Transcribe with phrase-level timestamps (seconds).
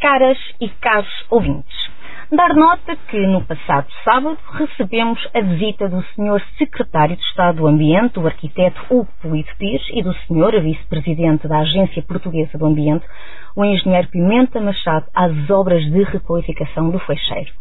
[0.00, 1.76] Caras e caros ouvintes,
[2.32, 6.42] dar nota que no passado sábado recebemos a visita do Sr.
[6.56, 10.58] Secretário de Estado do Ambiente, o arquiteto Hugo Polito Pires, e do Sr.
[10.62, 13.04] Vice-Presidente da Agência Portuguesa do Ambiente,
[13.54, 17.52] o Engenheiro Pimenta Machado, às obras de requalificação do Feixeiro.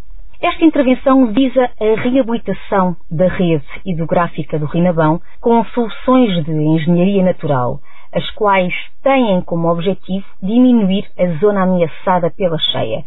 [0.42, 7.82] Esta intervenção visa a reabilitação da rede hidrográfica do Rinabão com soluções de engenharia natural,
[8.14, 8.74] as quais
[9.04, 13.04] têm como objetivo diminuir a zona ameaçada pela cheia,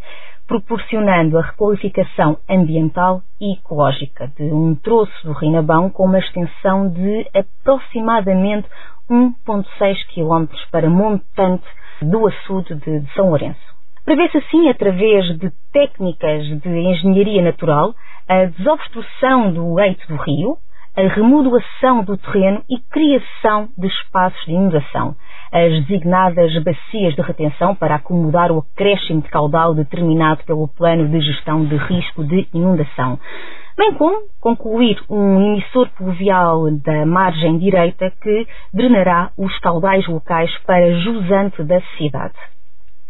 [0.46, 7.26] proporcionando a requalificação ambiental e ecológica de um troço do Rinabão com uma extensão de
[7.34, 8.68] aproximadamente
[9.10, 11.64] 1,6 km para montante
[12.00, 13.72] do açude de São Lourenço.
[14.04, 17.94] Prevê-se assim, através de técnicas de engenharia natural,
[18.29, 20.57] a desobstrução do leito do rio,
[20.94, 25.16] a remodelação do terreno e criação de espaços de inundação,
[25.50, 31.20] as designadas bacias de retenção para acomodar o acréscimo de caudal determinado pelo plano de
[31.20, 33.18] gestão de risco de inundação,
[33.76, 40.92] bem como concluir um emissor pluvial da margem direita que drenará os caudais locais para
[41.00, 42.34] jusante da cidade.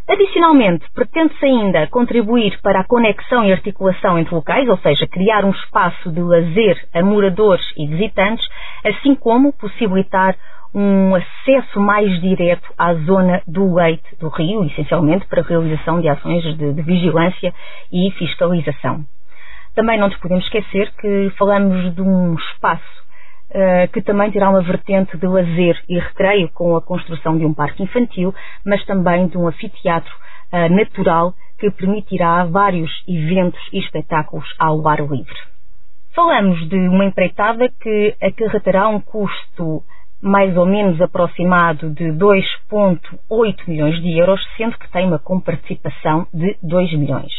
[0.09, 5.51] Adicionalmente, pretende-se ainda contribuir para a conexão e articulação entre locais, ou seja, criar um
[5.51, 8.47] espaço de lazer a moradores e visitantes,
[8.85, 10.37] assim como possibilitar
[10.75, 16.09] um acesso mais direto à zona do leite do rio, essencialmente para a realização de
[16.09, 17.55] ações de, de vigilância
[17.93, 19.05] e fiscalização.
[19.75, 23.03] Também não nos podemos esquecer que falamos de um espaço
[23.93, 27.83] que também terá uma vertente de lazer e recreio com a construção de um parque
[27.83, 30.13] infantil, mas também de um anfiteatro
[30.53, 35.37] uh, natural que permitirá vários eventos e espetáculos ao ar livre.
[36.15, 39.83] Falamos de uma empreitada que acarretará um custo
[40.21, 46.57] mais ou menos aproximado de 2,8 milhões de euros, sendo que tem uma comparticipação de
[46.63, 47.33] 2 milhões.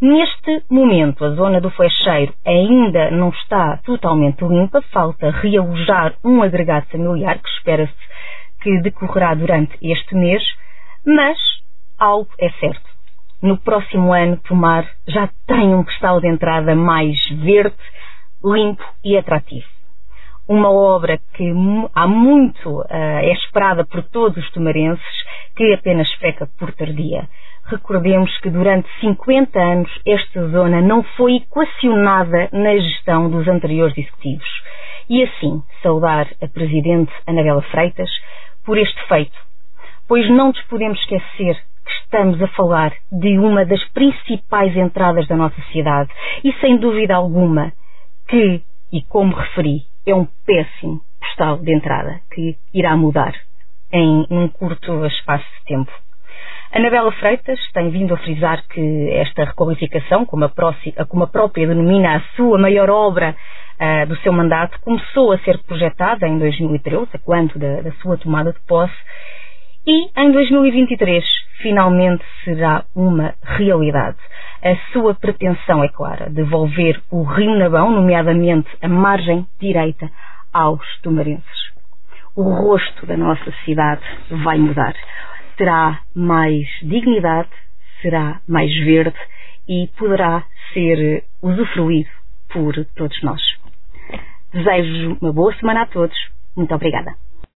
[0.00, 6.86] Neste momento, a zona do flecheiro ainda não está totalmente limpa, falta realojar um agregado
[6.90, 7.94] familiar que espera-se
[8.60, 10.42] que decorrerá durante este mês,
[11.06, 11.38] mas
[11.98, 12.94] algo é certo.
[13.40, 17.76] No próximo ano, Tomar já tem um cristal de entrada mais verde,
[18.42, 19.66] limpo e atrativo.
[20.48, 21.52] Uma obra que
[21.94, 25.04] há muito uh, é esperada por todos os tomarenses,
[25.56, 27.28] que apenas peca por tardia.
[27.66, 34.48] Recordemos que durante 50 anos esta zona não foi equacionada na gestão dos anteriores executivos.
[35.08, 38.10] E assim, saudar a Presidente Anabela Freitas
[38.64, 39.38] por este feito,
[40.06, 45.36] pois não nos podemos esquecer que estamos a falar de uma das principais entradas da
[45.36, 46.10] nossa cidade
[46.42, 47.72] e sem dúvida alguma
[48.28, 53.34] que, e como referi, é um péssimo postal de entrada que irá mudar
[53.92, 55.92] em um curto espaço de tempo.
[56.74, 62.20] Anabela Freitas tem vindo a frisar que esta requalificação, como a, a própria denomina a
[62.34, 63.36] sua maior obra
[63.78, 68.52] uh, do seu mandato, começou a ser projetada em 2013, quando da, da sua tomada
[68.52, 68.92] de posse,
[69.86, 71.24] e em 2023
[71.62, 74.18] finalmente será uma realidade.
[74.60, 80.10] A sua pretensão é clara, devolver o Rio Nabão, nomeadamente a margem direita,
[80.52, 81.72] aos tumarenses.
[82.34, 84.02] O rosto da nossa cidade
[84.42, 84.92] vai mudar
[85.56, 87.48] terá mais dignidade,
[88.00, 89.18] será mais verde
[89.68, 92.10] e poderá ser usufruído
[92.48, 93.42] por todos nós.
[94.52, 96.16] Desejo uma boa semana a todos.
[96.56, 97.14] Muito obrigada.